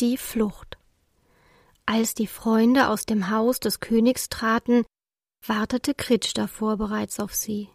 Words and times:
Die 0.00 0.16
Flucht 0.16 0.78
Als 1.84 2.14
die 2.14 2.26
Freunde 2.26 2.88
aus 2.88 3.04
dem 3.04 3.28
Haus 3.28 3.60
des 3.60 3.80
Königs 3.80 4.30
traten, 4.30 4.86
wartete 5.46 5.92
Kritsch 5.92 6.32
davor 6.34 6.78
bereits 6.78 7.20
auf 7.20 7.34
sie. 7.34 7.68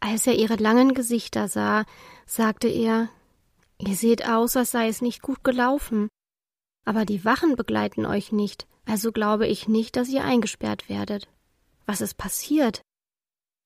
Als 0.00 0.26
er 0.26 0.34
ihre 0.34 0.56
langen 0.56 0.92
Gesichter 0.92 1.48
sah, 1.48 1.86
sagte 2.26 2.68
er 2.68 3.08
Ihr 3.78 3.94
seht 3.96 4.28
aus, 4.28 4.54
als 4.54 4.72
sei 4.72 4.88
es 4.88 5.00
nicht 5.00 5.22
gut 5.22 5.42
gelaufen. 5.44 6.10
Aber 6.84 7.06
die 7.06 7.24
Wachen 7.24 7.56
begleiten 7.56 8.04
euch 8.04 8.30
nicht, 8.30 8.66
also 8.84 9.10
glaube 9.10 9.46
ich 9.46 9.66
nicht, 9.66 9.96
dass 9.96 10.10
ihr 10.10 10.24
eingesperrt 10.24 10.90
werdet. 10.90 11.26
Was 11.86 12.02
ist 12.02 12.18
passiert? 12.18 12.82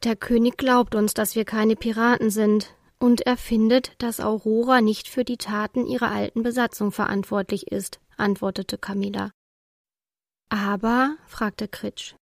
Der 0.05 0.15
König 0.15 0.59
glaubt 0.59 0.95
uns, 0.95 1.13
dass 1.13 1.35
wir 1.35 1.45
keine 1.45 1.75
Piraten 1.75 2.31
sind, 2.31 2.77
und 3.03 3.23
er 3.23 3.37
findet, 3.37 4.01
dass 4.01 4.21
Aurora 4.21 4.81
nicht 4.81 5.09
für 5.09 5.25
die 5.25 5.37
Taten 5.37 5.87
ihrer 5.87 6.13
alten 6.13 6.45
Besatzung 6.45 6.93
verantwortlich 6.93 7.67
ist, 7.67 7.99
antwortete 8.17 8.79
Camilla. 8.79 9.33
Aber, 10.51 11.17
fragte 11.27 11.67
Kritsch. 11.67 12.15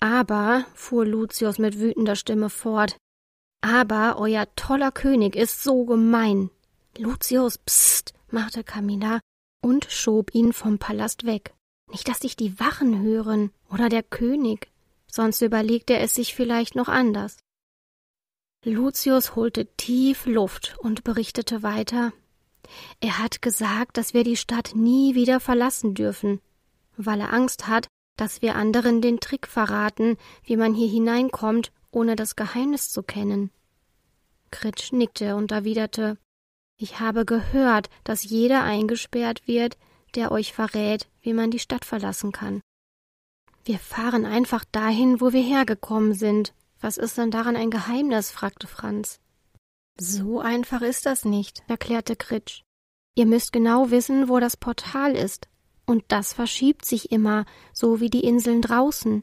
Aber, 0.00 0.64
fuhr 0.74 1.04
Lucius 1.04 1.58
mit 1.58 1.78
wütender 1.78 2.16
Stimme 2.16 2.48
fort, 2.48 2.96
aber 3.60 4.16
euer 4.18 4.46
toller 4.56 4.92
König 4.92 5.36
ist 5.36 5.62
so 5.62 5.84
gemein. 5.84 6.48
Lucius, 6.96 7.58
psst, 7.58 8.14
machte 8.30 8.64
Camilla 8.64 9.20
und 9.62 9.86
schob 9.90 10.34
ihn 10.34 10.54
vom 10.54 10.78
Palast 10.78 11.26
weg. 11.26 11.52
Nicht, 11.90 12.08
dass 12.08 12.20
dich 12.20 12.34
die 12.34 12.58
Wachen 12.58 13.02
hören 13.02 13.50
oder 13.70 13.90
der 13.90 14.02
König, 14.02 14.70
sonst 15.06 15.42
überlegt 15.42 15.90
er 15.90 16.00
es 16.00 16.14
sich 16.14 16.34
vielleicht 16.34 16.76
noch 16.76 16.88
anders. 16.88 17.36
Lucius 18.64 19.36
holte 19.36 19.66
tief 19.76 20.26
Luft 20.26 20.76
und 20.78 21.04
berichtete 21.04 21.62
weiter. 21.62 22.12
Er 23.00 23.18
hat 23.18 23.42
gesagt, 23.42 23.96
dass 23.96 24.14
wir 24.14 24.24
die 24.24 24.36
Stadt 24.36 24.72
nie 24.74 25.14
wieder 25.14 25.38
verlassen 25.38 25.94
dürfen, 25.94 26.40
weil 26.96 27.20
er 27.20 27.32
Angst 27.32 27.68
hat, 27.68 27.86
dass 28.16 28.42
wir 28.42 28.56
anderen 28.56 29.00
den 29.02 29.20
Trick 29.20 29.46
verraten, 29.46 30.16
wie 30.44 30.56
man 30.56 30.74
hier 30.74 30.88
hineinkommt, 30.88 31.72
ohne 31.90 32.16
das 32.16 32.36
Geheimnis 32.36 32.90
zu 32.90 33.02
kennen. 33.02 33.50
Kritsch 34.50 34.92
nickte 34.92 35.36
und 35.36 35.52
erwiderte 35.52 36.16
ich 36.76 36.98
habe 37.00 37.24
gehört, 37.24 37.88
dass 38.02 38.24
jeder 38.24 38.64
eingesperrt 38.64 39.46
wird, 39.46 39.78
der 40.14 40.32
euch 40.32 40.52
verrät, 40.52 41.08
wie 41.22 41.32
man 41.32 41.50
die 41.50 41.58
Stadt 41.58 41.84
verlassen 41.84 42.32
kann. 42.32 42.60
Wir 43.64 43.78
fahren 43.78 44.26
einfach 44.26 44.64
dahin, 44.70 45.20
wo 45.20 45.32
wir 45.32 45.42
hergekommen 45.42 46.14
sind. 46.14 46.52
Was 46.84 46.98
ist 46.98 47.16
denn 47.16 47.30
daran 47.30 47.56
ein 47.56 47.70
Geheimnis? 47.70 48.30
fragte 48.30 48.66
Franz. 48.66 49.18
So 49.98 50.40
einfach 50.40 50.82
ist 50.82 51.06
das 51.06 51.24
nicht, 51.24 51.62
erklärte 51.66 52.14
Kritsch. 52.14 52.60
Ihr 53.14 53.24
müsst 53.24 53.54
genau 53.54 53.90
wissen, 53.90 54.28
wo 54.28 54.38
das 54.38 54.58
Portal 54.58 55.16
ist. 55.16 55.48
Und 55.86 56.04
das 56.08 56.34
verschiebt 56.34 56.84
sich 56.84 57.10
immer, 57.10 57.46
so 57.72 58.00
wie 58.00 58.10
die 58.10 58.22
Inseln 58.22 58.60
draußen. 58.60 59.22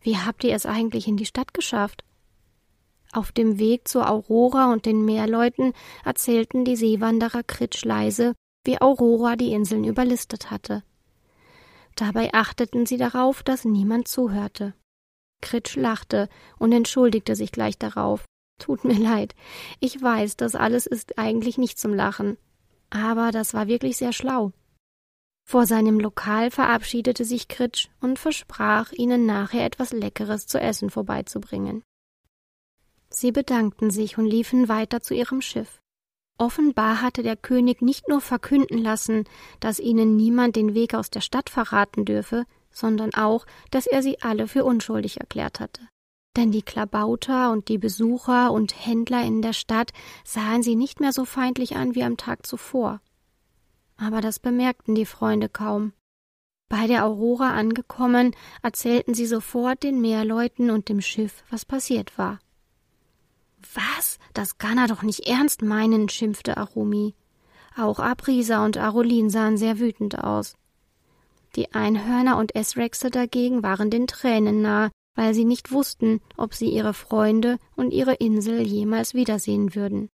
Wie 0.00 0.16
habt 0.16 0.42
ihr 0.42 0.52
es 0.52 0.66
eigentlich 0.66 1.06
in 1.06 1.16
die 1.16 1.26
Stadt 1.26 1.54
geschafft? 1.54 2.02
Auf 3.12 3.30
dem 3.30 3.60
Weg 3.60 3.86
zur 3.86 4.10
Aurora 4.10 4.72
und 4.72 4.84
den 4.84 5.04
Meerleuten 5.04 5.74
erzählten 6.04 6.64
die 6.64 6.74
Seewanderer 6.74 7.44
Kritsch 7.44 7.84
leise, 7.84 8.34
wie 8.64 8.82
Aurora 8.82 9.36
die 9.36 9.52
Inseln 9.52 9.84
überlistet 9.84 10.50
hatte. 10.50 10.82
Dabei 11.94 12.34
achteten 12.34 12.84
sie 12.84 12.96
darauf, 12.96 13.44
dass 13.44 13.64
niemand 13.64 14.08
zuhörte. 14.08 14.74
Kritsch 15.40 15.76
lachte 15.76 16.28
und 16.58 16.72
entschuldigte 16.72 17.34
sich 17.34 17.52
gleich 17.52 17.78
darauf. 17.78 18.24
Tut 18.58 18.84
mir 18.84 18.98
leid. 18.98 19.34
Ich 19.80 20.00
weiß, 20.00 20.36
das 20.36 20.54
alles 20.54 20.86
ist 20.86 21.18
eigentlich 21.18 21.58
nicht 21.58 21.78
zum 21.78 21.94
Lachen. 21.94 22.36
Aber 22.90 23.30
das 23.30 23.54
war 23.54 23.66
wirklich 23.66 23.96
sehr 23.96 24.12
schlau. 24.12 24.52
Vor 25.48 25.66
seinem 25.66 25.98
Lokal 25.98 26.50
verabschiedete 26.50 27.24
sich 27.24 27.48
Kritsch 27.48 27.88
und 28.00 28.18
versprach, 28.18 28.92
ihnen 28.92 29.26
nachher 29.26 29.64
etwas 29.64 29.92
Leckeres 29.92 30.46
zu 30.46 30.60
essen 30.60 30.90
vorbeizubringen. 30.90 31.82
Sie 33.08 33.32
bedankten 33.32 33.90
sich 33.90 34.18
und 34.18 34.26
liefen 34.26 34.68
weiter 34.68 35.00
zu 35.00 35.14
ihrem 35.14 35.40
Schiff. 35.40 35.80
Offenbar 36.38 37.02
hatte 37.02 37.22
der 37.22 37.36
König 37.36 37.82
nicht 37.82 38.08
nur 38.08 38.20
verkünden 38.20 38.78
lassen, 38.78 39.24
dass 39.58 39.80
ihnen 39.80 40.16
niemand 40.16 40.56
den 40.56 40.74
Weg 40.74 40.94
aus 40.94 41.10
der 41.10 41.20
Stadt 41.20 41.50
verraten 41.50 42.04
dürfe, 42.04 42.46
sondern 42.72 43.14
auch, 43.14 43.46
dass 43.70 43.86
er 43.86 44.02
sie 44.02 44.20
alle 44.22 44.48
für 44.48 44.64
unschuldig 44.64 45.20
erklärt 45.20 45.60
hatte. 45.60 45.82
Denn 46.36 46.52
die 46.52 46.62
Klabauter 46.62 47.50
und 47.50 47.68
die 47.68 47.78
Besucher 47.78 48.52
und 48.52 48.86
Händler 48.86 49.22
in 49.24 49.42
der 49.42 49.52
Stadt 49.52 49.92
sahen 50.24 50.62
sie 50.62 50.76
nicht 50.76 51.00
mehr 51.00 51.12
so 51.12 51.24
feindlich 51.24 51.76
an 51.76 51.94
wie 51.94 52.04
am 52.04 52.16
Tag 52.16 52.46
zuvor. 52.46 53.00
Aber 53.96 54.20
das 54.20 54.38
bemerkten 54.38 54.94
die 54.94 55.06
Freunde 55.06 55.48
kaum. 55.48 55.92
Bei 56.68 56.86
der 56.86 57.04
Aurora 57.04 57.50
angekommen, 57.50 58.34
erzählten 58.62 59.12
sie 59.12 59.26
sofort 59.26 59.82
den 59.82 60.00
Meerleuten 60.00 60.70
und 60.70 60.88
dem 60.88 61.00
Schiff, 61.00 61.42
was 61.50 61.64
passiert 61.64 62.16
war. 62.16 62.38
Was? 63.74 64.18
Das 64.32 64.58
kann 64.58 64.78
er 64.78 64.86
doch 64.86 65.02
nicht 65.02 65.26
ernst 65.26 65.62
meinen, 65.62 66.08
schimpfte 66.08 66.56
Arumi. 66.56 67.14
Auch 67.76 67.98
Abrisa 67.98 68.64
und 68.64 68.78
Arolin 68.78 69.30
sahen 69.30 69.56
sehr 69.56 69.80
wütend 69.80 70.22
aus. 70.22 70.56
Die 71.56 71.72
Einhörner 71.72 72.36
und 72.38 72.54
Esrexe 72.54 73.10
dagegen 73.10 73.62
waren 73.62 73.90
den 73.90 74.06
Tränen 74.06 74.62
nahe, 74.62 74.90
weil 75.16 75.34
sie 75.34 75.44
nicht 75.44 75.72
wussten, 75.72 76.20
ob 76.36 76.54
sie 76.54 76.70
ihre 76.70 76.94
Freunde 76.94 77.58
und 77.76 77.92
ihre 77.92 78.14
Insel 78.14 78.66
jemals 78.66 79.14
wiedersehen 79.14 79.74
würden. 79.74 80.08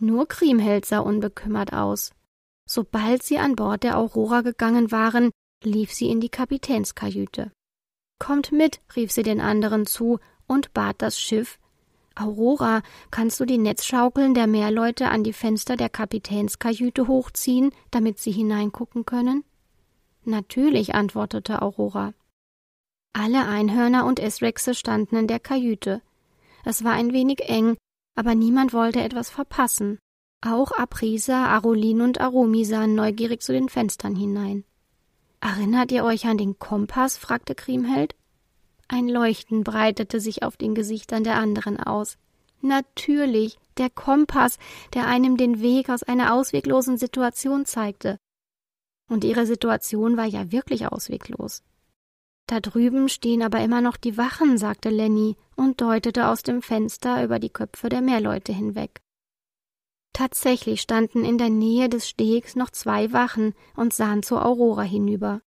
Nur 0.00 0.26
Kriemhild 0.26 0.84
sah 0.84 0.98
unbekümmert 0.98 1.72
aus. 1.72 2.12
Sobald 2.68 3.22
sie 3.22 3.38
an 3.38 3.56
Bord 3.56 3.82
der 3.82 3.98
Aurora 3.98 4.42
gegangen 4.42 4.92
waren, 4.92 5.30
lief 5.64 5.92
sie 5.92 6.10
in 6.10 6.20
die 6.20 6.28
Kapitänskajüte. 6.28 7.52
Kommt 8.18 8.52
mit, 8.52 8.80
rief 8.96 9.12
sie 9.12 9.22
den 9.22 9.40
anderen 9.40 9.86
zu 9.86 10.18
und 10.46 10.74
bat 10.74 10.96
das 10.98 11.20
Schiff, 11.20 11.58
Aurora, 12.18 12.82
kannst 13.10 13.38
du 13.38 13.44
die 13.44 13.58
Netzschaukeln 13.58 14.34
der 14.34 14.48
Meerleute 14.48 15.08
an 15.08 15.22
die 15.22 15.32
Fenster 15.32 15.76
der 15.76 15.88
Kapitänskajüte 15.88 17.06
hochziehen, 17.06 17.70
damit 17.90 18.18
sie 18.18 18.32
hineingucken 18.32 19.06
können? 19.06 19.44
Natürlich, 20.24 20.94
antwortete 20.94 21.62
Aurora. 21.62 22.12
Alle 23.12 23.46
Einhörner 23.46 24.06
und 24.06 24.20
Esrexe 24.20 24.74
standen 24.74 25.16
in 25.16 25.26
der 25.26 25.40
Kajüte. 25.40 26.02
Es 26.64 26.84
war 26.84 26.92
ein 26.92 27.12
wenig 27.12 27.48
eng, 27.48 27.76
aber 28.14 28.34
niemand 28.34 28.72
wollte 28.72 29.00
etwas 29.00 29.30
verpassen. 29.30 29.98
Auch 30.40 30.70
Aprisa, 30.72 31.46
Arolin 31.46 32.00
und 32.00 32.20
Aromi 32.20 32.64
sahen 32.64 32.94
neugierig 32.94 33.42
zu 33.42 33.52
den 33.52 33.68
Fenstern 33.68 34.14
hinein. 34.14 34.64
Erinnert 35.40 35.92
ihr 35.92 36.04
euch 36.04 36.26
an 36.26 36.38
den 36.38 36.58
Kompass? 36.58 37.16
fragte 37.16 37.54
Kriemhild. 37.54 38.14
Ein 38.88 39.08
Leuchten 39.08 39.64
breitete 39.64 40.20
sich 40.20 40.42
auf 40.42 40.56
den 40.56 40.74
Gesichtern 40.74 41.24
der 41.24 41.36
anderen 41.36 41.78
aus. 41.78 42.18
Natürlich, 42.60 43.58
der 43.76 43.90
Kompass, 43.90 44.58
der 44.94 45.06
einem 45.06 45.36
den 45.36 45.60
Weg 45.60 45.90
aus 45.90 46.02
einer 46.02 46.34
ausweglosen 46.34 46.98
Situation 46.98 47.66
zeigte. 47.66 48.18
Und 49.08 49.24
ihre 49.24 49.46
Situation 49.46 50.16
war 50.16 50.26
ja 50.26 50.52
wirklich 50.52 50.86
ausweglos. 50.86 51.62
Da 52.46 52.60
drüben 52.60 53.08
stehen 53.08 53.42
aber 53.42 53.60
immer 53.60 53.80
noch 53.80 53.96
die 53.96 54.16
Wachen, 54.16 54.56
sagte 54.56 54.88
Lenny 54.88 55.36
und 55.56 55.80
deutete 55.80 56.28
aus 56.28 56.42
dem 56.42 56.62
Fenster 56.62 57.22
über 57.22 57.38
die 57.38 57.50
Köpfe 57.50 57.88
der 57.88 58.00
Meerleute 58.00 58.52
hinweg. 58.52 59.02
Tatsächlich 60.14 60.80
standen 60.80 61.24
in 61.24 61.38
der 61.38 61.50
Nähe 61.50 61.88
des 61.88 62.08
Stegs 62.08 62.56
noch 62.56 62.70
zwei 62.70 63.12
Wachen 63.12 63.54
und 63.76 63.92
sahen 63.92 64.22
zur 64.22 64.44
Aurora 64.44 64.82
hinüber. 64.82 65.42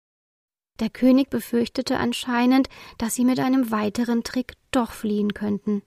Der 0.79 0.89
König 0.89 1.29
befürchtete 1.29 1.97
anscheinend, 1.97 2.69
dass 2.97 3.15
sie 3.15 3.25
mit 3.25 3.39
einem 3.39 3.71
weiteren 3.71 4.23
Trick 4.23 4.53
doch 4.71 4.91
fliehen 4.91 5.33
könnten. 5.33 5.81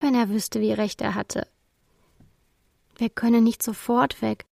Wenn 0.00 0.14
er 0.14 0.30
wüsste, 0.30 0.60
wie 0.60 0.72
recht 0.72 1.00
er 1.00 1.14
hatte. 1.14 1.46
Wir 2.96 3.10
können 3.10 3.44
nicht 3.44 3.62
sofort 3.62 4.20
weg. 4.22 4.46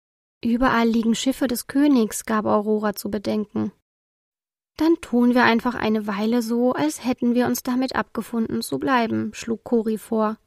Überall 0.42 0.88
liegen 0.88 1.14
Schiffe 1.14 1.46
des 1.46 1.66
Königs, 1.66 2.24
gab 2.24 2.46
Aurora 2.46 2.94
zu 2.94 3.10
bedenken. 3.10 3.72
Dann 4.76 4.96
tun 5.02 5.34
wir 5.34 5.44
einfach 5.44 5.74
eine 5.74 6.06
Weile 6.06 6.40
so, 6.40 6.72
als 6.72 7.04
hätten 7.04 7.34
wir 7.34 7.46
uns 7.46 7.62
damit 7.62 7.94
abgefunden 7.94 8.62
zu 8.62 8.78
bleiben, 8.78 9.32
schlug 9.34 9.62
Cori 9.64 9.98
vor. 9.98 10.38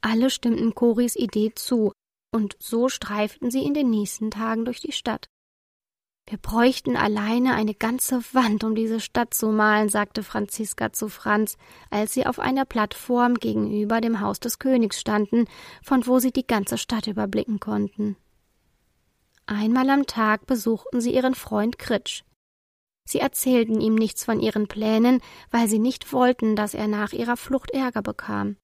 Alle 0.00 0.30
stimmten 0.30 0.74
Coris 0.76 1.16
Idee 1.16 1.52
zu, 1.54 1.92
und 2.32 2.56
so 2.60 2.88
streiften 2.88 3.50
sie 3.50 3.64
in 3.64 3.74
den 3.74 3.90
nächsten 3.90 4.30
Tagen 4.30 4.64
durch 4.64 4.80
die 4.80 4.92
Stadt. 4.92 5.26
Wir 6.28 6.38
bräuchten 6.38 6.96
alleine 6.96 7.54
eine 7.54 7.74
ganze 7.74 8.22
Wand, 8.32 8.62
um 8.62 8.76
diese 8.76 9.00
Stadt 9.00 9.34
zu 9.34 9.48
malen, 9.48 9.88
sagte 9.88 10.22
Franziska 10.22 10.92
zu 10.92 11.08
Franz, 11.08 11.56
als 11.90 12.14
sie 12.14 12.24
auf 12.24 12.38
einer 12.38 12.64
Plattform 12.64 13.34
gegenüber 13.34 14.00
dem 14.00 14.20
Haus 14.20 14.38
des 14.38 14.60
Königs 14.60 15.00
standen, 15.00 15.46
von 15.82 16.06
wo 16.06 16.20
sie 16.20 16.30
die 16.30 16.46
ganze 16.46 16.78
Stadt 16.78 17.08
überblicken 17.08 17.58
konnten. 17.58 18.16
Einmal 19.50 19.90
am 19.90 20.06
Tag 20.06 20.46
besuchten 20.46 21.00
sie 21.00 21.12
ihren 21.12 21.34
Freund 21.34 21.76
Kritsch. 21.76 22.22
Sie 23.04 23.18
erzählten 23.18 23.80
ihm 23.80 23.96
nichts 23.96 24.24
von 24.24 24.38
ihren 24.38 24.68
Plänen, 24.68 25.20
weil 25.50 25.66
sie 25.66 25.80
nicht 25.80 26.12
wollten, 26.12 26.54
dass 26.54 26.72
er 26.72 26.86
nach 26.86 27.12
ihrer 27.12 27.36
Flucht 27.36 27.72
Ärger 27.72 28.00
bekam. 28.00 28.56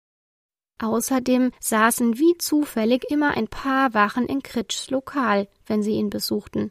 Außerdem 0.80 1.50
saßen 1.58 2.18
wie 2.18 2.38
zufällig 2.38 3.10
immer 3.10 3.36
ein 3.36 3.48
paar 3.48 3.94
Wachen 3.94 4.26
in 4.26 4.44
Kritschs 4.44 4.88
Lokal, 4.90 5.48
wenn 5.66 5.82
sie 5.82 5.94
ihn 5.94 6.08
besuchten. 6.08 6.70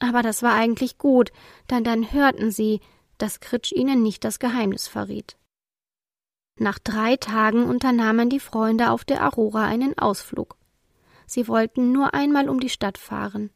Aber 0.00 0.22
das 0.22 0.42
war 0.42 0.54
eigentlich 0.54 0.98
gut, 0.98 1.30
denn 1.70 1.84
dann 1.84 2.12
hörten 2.12 2.50
sie, 2.50 2.80
dass 3.16 3.38
Kritsch 3.38 3.70
ihnen 3.70 4.02
nicht 4.02 4.24
das 4.24 4.40
Geheimnis 4.40 4.88
verriet. 4.88 5.36
Nach 6.58 6.80
drei 6.80 7.16
Tagen 7.16 7.66
unternahmen 7.66 8.28
die 8.28 8.40
Freunde 8.40 8.90
auf 8.90 9.04
der 9.04 9.24
Aurora 9.24 9.66
einen 9.66 9.96
Ausflug. 9.96 10.56
Sie 11.30 11.46
wollten 11.46 11.92
nur 11.92 12.12
einmal 12.12 12.48
um 12.48 12.58
die 12.58 12.68
Stadt 12.68 12.98
fahren. 12.98 13.50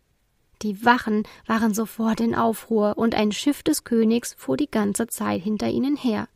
Die 0.62 0.84
Wachen 0.84 1.24
waren 1.44 1.74
sofort 1.74 2.20
in 2.20 2.36
Aufruhr 2.36 2.96
und 2.96 3.16
ein 3.16 3.32
Schiff 3.32 3.64
des 3.64 3.82
Königs 3.82 4.34
fuhr 4.34 4.56
die 4.56 4.70
ganze 4.70 5.08
Zeit 5.08 5.42
hinter 5.42 5.68
ihnen 5.68 5.96
her. 5.96 6.28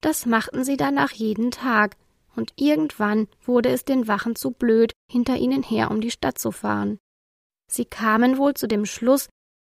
Das 0.00 0.26
machten 0.26 0.62
sie 0.62 0.76
danach 0.76 1.10
jeden 1.10 1.50
Tag, 1.50 1.96
und 2.36 2.52
irgendwann 2.54 3.26
wurde 3.42 3.70
es 3.70 3.84
den 3.84 4.06
Wachen 4.06 4.36
zu 4.36 4.52
blöd, 4.52 4.92
hinter 5.10 5.36
ihnen 5.36 5.64
her 5.64 5.90
um 5.90 6.00
die 6.00 6.12
Stadt 6.12 6.38
zu 6.38 6.52
fahren. 6.52 7.00
Sie 7.68 7.84
kamen 7.84 8.38
wohl 8.38 8.54
zu 8.54 8.68
dem 8.68 8.86
Schluss, 8.86 9.28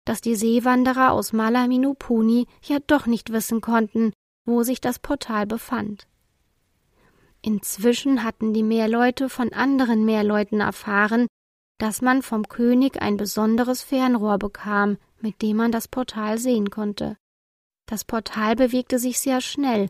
dass 0.06 0.22
die 0.22 0.36
Seewanderer 0.36 1.12
aus 1.12 1.34
Malaminupuni 1.34 2.48
ja 2.64 2.78
doch 2.88 3.06
nicht 3.06 3.34
wissen 3.34 3.60
konnten, 3.60 4.14
wo 4.46 4.64
sich 4.64 4.80
das 4.80 4.98
Portal 4.98 5.46
befand. 5.46 6.08
Inzwischen 7.44 8.24
hatten 8.24 8.54
die 8.54 8.64
Meerleute 8.64 9.30
von 9.30 9.54
anderen 9.54 10.06
Meerleuten 10.06 10.62
erfahren, 10.62 11.28
dass 11.78 12.02
man 12.02 12.24
vom 12.24 12.48
König 12.48 13.02
ein 13.02 13.18
besonderes 13.18 13.84
Fernrohr 13.84 14.40
bekam, 14.40 14.98
mit 15.20 15.42
dem 15.44 15.58
man 15.58 15.72
das 15.72 15.88
Portal 15.88 16.40
sehen 16.40 16.72
konnte. 16.72 17.18
Das 17.86 18.06
Portal 18.06 18.56
bewegte 18.56 18.98
sich 18.98 19.20
sehr 19.20 19.42
schnell, 19.42 19.88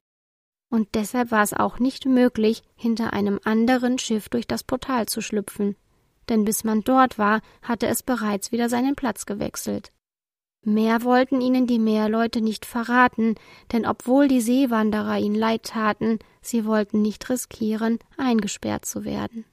und 0.69 0.89
deshalb 0.95 1.31
war 1.31 1.43
es 1.43 1.53
auch 1.53 1.79
nicht 1.79 2.05
möglich, 2.05 2.63
hinter 2.75 3.13
einem 3.13 3.39
anderen 3.43 3.99
Schiff 3.99 4.27
durch 4.27 4.47
das 4.47 4.63
Portal 4.63 5.05
zu 5.05 5.21
schlüpfen 5.21 5.75
denn 6.29 6.45
bis 6.45 6.63
man 6.63 6.81
dort 6.81 7.17
war, 7.17 7.41
hatte 7.61 7.87
es 7.87 8.03
bereits 8.03 8.51
wieder 8.51 8.69
seinen 8.69 8.95
Platz 8.95 9.25
gewechselt. 9.25 9.91
Mehr 10.65 11.03
wollten 11.03 11.41
ihnen 11.41 11.67
die 11.67 11.79
Meerleute 11.79 12.39
nicht 12.39 12.65
verraten, 12.65 13.35
denn 13.73 13.85
obwohl 13.85 14.29
die 14.29 14.39
Seewanderer 14.39 15.17
ihnen 15.17 15.35
leid 15.35 15.63
taten, 15.63 16.19
sie 16.41 16.65
wollten 16.65 17.01
nicht 17.01 17.29
riskieren, 17.29 17.99
eingesperrt 18.17 18.85
zu 18.85 19.03
werden. 19.03 19.43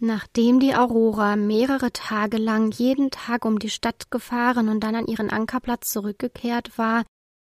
Nachdem 0.00 0.60
die 0.60 0.74
Aurora 0.74 1.36
mehrere 1.36 1.92
Tage 1.92 2.38
lang 2.38 2.70
jeden 2.70 3.10
Tag 3.10 3.44
um 3.44 3.58
die 3.58 3.68
Stadt 3.68 4.10
gefahren 4.10 4.68
und 4.68 4.80
dann 4.80 4.94
an 4.94 5.06
ihren 5.06 5.28
Ankerplatz 5.28 5.90
zurückgekehrt 5.90 6.78
war, 6.78 7.04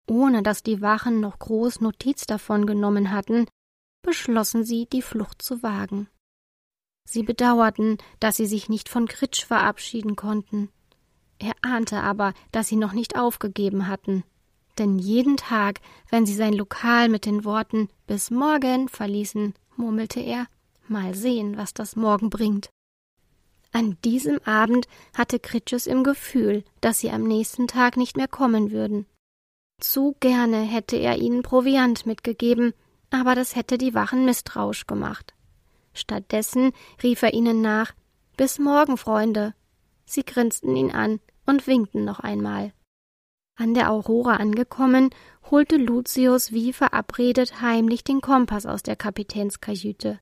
ohne 0.10 0.42
dass 0.42 0.64
die 0.64 0.82
Wachen 0.82 1.20
noch 1.20 1.38
groß 1.38 1.82
Notiz 1.82 2.26
davon 2.26 2.66
genommen 2.66 3.12
hatten, 3.12 3.46
beschlossen 4.02 4.64
sie, 4.64 4.88
die 4.88 5.02
Flucht 5.02 5.42
zu 5.42 5.62
wagen. 5.62 6.08
Sie 7.08 7.24
bedauerten, 7.24 7.98
dass 8.20 8.38
sie 8.38 8.48
sich 8.48 8.70
nicht 8.70 8.90
von 8.90 9.08
Kritsch 9.08 9.46
verabschieden 9.46 10.16
konnten. 10.16 10.70
Er 11.40 11.54
ahnte 11.62 12.02
aber, 12.02 12.34
dass 12.52 12.68
sie 12.68 12.76
noch 12.76 12.94
nicht 12.94 13.18
aufgegeben 13.18 13.88
hatten. 13.88 14.24
Denn 14.78 15.00
jeden 15.00 15.38
Tag, 15.38 15.82
wenn 16.10 16.26
sie 16.26 16.36
sein 16.36 16.54
Lokal 16.54 17.10
mit 17.10 17.26
den 17.26 17.46
Worten 17.46 17.90
Bis 18.06 18.32
morgen 18.32 18.90
verließen, 18.90 19.54
murmelte 19.76 20.20
er 20.20 20.48
Mal 20.90 21.16
sehen, 21.16 21.58
was 21.58 21.74
das 21.74 21.98
morgen 21.98 22.30
bringt. 22.30 22.70
An 23.74 23.98
diesem 24.06 24.40
Abend 24.46 24.88
hatte 25.14 25.40
Kritschus 25.40 25.86
im 25.86 26.04
Gefühl, 26.04 26.64
dass 26.80 27.00
sie 27.00 27.12
am 27.12 27.24
nächsten 27.24 27.68
Tag 27.68 27.98
nicht 27.98 28.16
mehr 28.16 28.30
kommen 28.30 28.72
würden. 28.72 29.06
Zu 29.82 30.16
gerne 30.20 30.62
hätte 30.62 30.96
er 30.96 31.18
ihnen 31.18 31.44
Proviant 31.44 32.06
mitgegeben, 32.06 32.74
aber 33.10 33.36
das 33.36 33.56
hätte 33.56 33.78
die 33.78 33.94
Wachen 33.94 34.24
misstrauisch 34.24 34.88
gemacht. 34.88 35.34
Stattdessen 35.94 36.72
rief 37.04 37.22
er 37.22 37.34
ihnen 37.34 37.62
nach 37.62 37.94
Bis 38.38 38.60
morgen, 38.60 38.98
Freunde. 38.98 39.54
Sie 40.06 40.24
grinsten 40.24 40.76
ihn 40.76 40.92
an 40.92 41.20
und 41.48 41.66
winkten 41.66 42.06
noch 42.06 42.20
einmal. 42.20 42.74
An 43.56 43.74
der 43.74 43.92
Aurora 43.92 44.36
angekommen, 44.36 45.10
holte 45.50 45.78
Lucius 45.78 46.52
wie 46.52 46.74
verabredet 46.74 47.62
heimlich 47.62 48.04
den 48.04 48.22
Kompass 48.22 48.68
aus 48.68 48.84
der 48.84 48.96
Kapitänskajüte. 48.96 50.20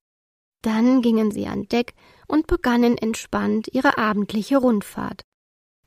Dann 0.61 1.01
gingen 1.01 1.31
sie 1.31 1.45
an 1.47 1.67
Deck 1.67 1.93
und 2.27 2.47
begannen 2.47 2.97
entspannt 2.97 3.67
ihre 3.73 3.97
abendliche 3.97 4.57
Rundfahrt. 4.57 5.21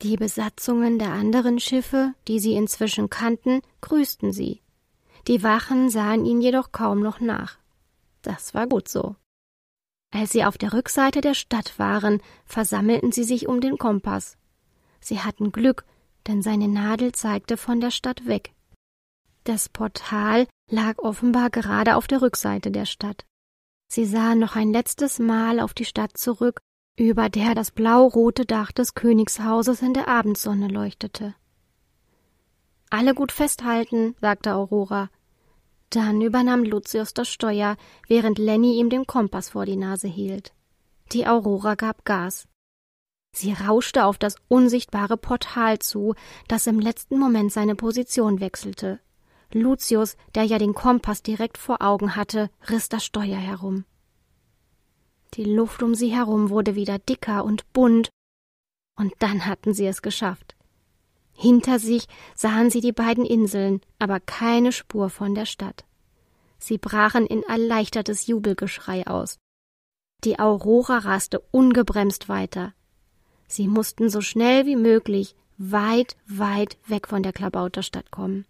Die 0.02 0.16
Besatzungen 0.16 0.98
der 0.98 1.10
anderen 1.10 1.58
Schiffe, 1.58 2.14
die 2.28 2.38
sie 2.38 2.52
inzwischen 2.52 3.10
kannten, 3.10 3.62
grüßten 3.80 4.32
sie. 4.32 4.62
Die 5.26 5.42
Wachen 5.42 5.90
sahen 5.90 6.24
ihnen 6.24 6.40
jedoch 6.40 6.70
kaum 6.70 7.00
noch 7.00 7.18
nach. 7.18 7.58
Das 8.22 8.54
war 8.54 8.66
gut 8.66 8.88
so. 8.88 9.16
Als 10.10 10.30
sie 10.30 10.44
auf 10.44 10.56
der 10.56 10.72
Rückseite 10.72 11.20
der 11.20 11.34
Stadt 11.34 11.78
waren, 11.78 12.22
versammelten 12.44 13.12
sie 13.12 13.24
sich 13.24 13.48
um 13.48 13.60
den 13.60 13.76
Kompass. 13.76 14.37
Sie 15.00 15.20
hatten 15.20 15.52
Glück, 15.52 15.84
denn 16.26 16.42
seine 16.42 16.68
Nadel 16.68 17.12
zeigte 17.12 17.56
von 17.56 17.80
der 17.80 17.90
Stadt 17.90 18.26
weg. 18.26 18.52
Das 19.44 19.68
Portal 19.68 20.46
lag 20.70 20.98
offenbar 20.98 21.50
gerade 21.50 21.96
auf 21.96 22.06
der 22.06 22.20
Rückseite 22.20 22.70
der 22.70 22.84
Stadt. 22.84 23.24
Sie 23.90 24.04
sahen 24.04 24.38
noch 24.38 24.56
ein 24.56 24.70
letztes 24.70 25.18
Mal 25.18 25.60
auf 25.60 25.72
die 25.72 25.86
Stadt 25.86 26.18
zurück, 26.18 26.60
über 26.98 27.30
der 27.30 27.54
das 27.54 27.70
blau-rote 27.70 28.44
Dach 28.44 28.72
des 28.72 28.94
Königshauses 28.94 29.80
in 29.82 29.94
der 29.94 30.08
Abendsonne 30.08 30.68
leuchtete. 30.68 31.34
Alle 32.90 33.14
gut 33.14 33.32
festhalten, 33.32 34.14
sagte 34.20 34.54
Aurora. 34.54 35.10
Dann 35.90 36.20
übernahm 36.20 36.64
Lucius 36.64 37.14
das 37.14 37.28
Steuer, 37.28 37.76
während 38.06 38.38
Lenny 38.38 38.78
ihm 38.78 38.90
den 38.90 39.06
Kompass 39.06 39.50
vor 39.50 39.64
die 39.64 39.76
Nase 39.76 40.08
hielt. 40.08 40.52
Die 41.12 41.26
Aurora 41.26 41.74
gab 41.74 42.04
Gas. 42.04 42.46
Sie 43.32 43.52
rauschte 43.52 44.04
auf 44.04 44.18
das 44.18 44.36
unsichtbare 44.48 45.16
Portal 45.16 45.78
zu, 45.78 46.14
das 46.48 46.66
im 46.66 46.80
letzten 46.80 47.18
Moment 47.18 47.52
seine 47.52 47.74
Position 47.74 48.40
wechselte. 48.40 49.00
Lucius, 49.52 50.16
der 50.34 50.44
ja 50.44 50.58
den 50.58 50.74
Kompass 50.74 51.22
direkt 51.22 51.56
vor 51.56 51.80
Augen 51.80 52.16
hatte, 52.16 52.50
riss 52.68 52.88
das 52.88 53.04
Steuer 53.04 53.38
herum. 53.38 53.84
Die 55.34 55.44
Luft 55.44 55.82
um 55.82 55.94
sie 55.94 56.08
herum 56.08 56.50
wurde 56.50 56.74
wieder 56.74 56.98
dicker 56.98 57.44
und 57.44 57.72
bunt, 57.72 58.10
und 58.96 59.12
dann 59.20 59.46
hatten 59.46 59.74
sie 59.74 59.86
es 59.86 60.02
geschafft. 60.02 60.56
Hinter 61.32 61.78
sich 61.78 62.06
sahen 62.34 62.68
sie 62.68 62.80
die 62.80 62.92
beiden 62.92 63.24
Inseln, 63.24 63.80
aber 64.00 64.18
keine 64.18 64.72
Spur 64.72 65.08
von 65.08 65.34
der 65.34 65.46
Stadt. 65.46 65.84
Sie 66.58 66.78
brachen 66.78 67.24
in 67.26 67.44
erleichtertes 67.44 68.26
Jubelgeschrei 68.26 69.06
aus. 69.06 69.38
Die 70.24 70.40
Aurora 70.40 70.98
raste 70.98 71.38
ungebremst 71.52 72.28
weiter. 72.28 72.74
Sie 73.48 73.66
mussten 73.66 74.10
so 74.10 74.20
schnell 74.20 74.66
wie 74.66 74.76
möglich 74.76 75.34
weit, 75.56 76.16
weit 76.26 76.78
weg 76.86 77.08
von 77.08 77.22
der 77.22 77.32
Klabauterstadt 77.32 78.10
kommen. 78.10 78.44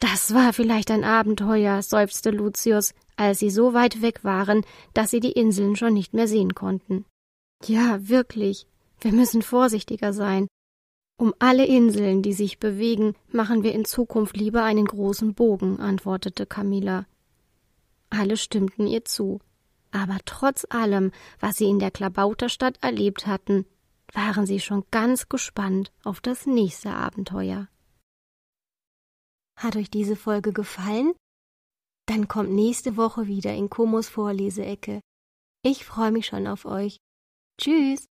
Das 0.00 0.34
war 0.34 0.52
vielleicht 0.52 0.90
ein 0.90 1.04
Abenteuer, 1.04 1.82
seufzte 1.82 2.30
Lucius, 2.30 2.94
als 3.16 3.38
sie 3.38 3.50
so 3.50 3.74
weit 3.74 4.02
weg 4.02 4.24
waren, 4.24 4.64
dass 4.94 5.10
sie 5.10 5.20
die 5.20 5.32
Inseln 5.32 5.76
schon 5.76 5.94
nicht 5.94 6.14
mehr 6.14 6.26
sehen 6.26 6.54
konnten. 6.54 7.04
Ja, 7.64 8.08
wirklich. 8.08 8.66
Wir 9.00 9.12
müssen 9.12 9.42
vorsichtiger 9.42 10.12
sein. 10.12 10.46
Um 11.18 11.34
alle 11.38 11.66
Inseln, 11.66 12.22
die 12.22 12.32
sich 12.32 12.58
bewegen, 12.58 13.14
machen 13.30 13.62
wir 13.62 13.74
in 13.74 13.84
Zukunft 13.84 14.38
lieber 14.38 14.64
einen 14.64 14.86
großen 14.86 15.34
Bogen, 15.34 15.78
antwortete 15.78 16.46
Camilla. 16.46 17.06
Alle 18.08 18.38
stimmten 18.38 18.86
ihr 18.86 19.04
zu. 19.04 19.40
Aber 19.92 20.18
trotz 20.24 20.66
allem, 20.70 21.12
was 21.40 21.56
sie 21.56 21.68
in 21.68 21.78
der 21.78 21.90
Klabauterstadt 21.90 22.78
erlebt 22.82 23.26
hatten, 23.26 23.66
waren 24.12 24.46
sie 24.46 24.60
schon 24.60 24.84
ganz 24.90 25.28
gespannt 25.28 25.92
auf 26.04 26.20
das 26.20 26.46
nächste 26.46 26.90
Abenteuer. 26.90 27.68
Hat 29.56 29.76
euch 29.76 29.90
diese 29.90 30.16
Folge 30.16 30.52
gefallen? 30.52 31.12
Dann 32.06 32.28
kommt 32.28 32.50
nächste 32.50 32.96
Woche 32.96 33.26
wieder 33.26 33.54
in 33.54 33.68
Komos 33.68 34.08
Vorleseecke. 34.08 35.00
Ich 35.62 35.84
freue 35.84 36.12
mich 36.12 36.26
schon 36.26 36.46
auf 36.46 36.64
euch. 36.64 36.96
Tschüss! 37.60 38.06